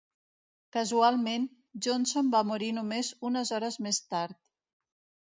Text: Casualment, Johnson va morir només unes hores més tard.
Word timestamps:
Casualment, 0.77 1.45
Johnson 1.87 2.33
va 2.39 2.43
morir 2.55 2.73
només 2.81 3.13
unes 3.33 3.55
hores 3.61 3.81
més 3.89 4.05
tard. 4.19 4.45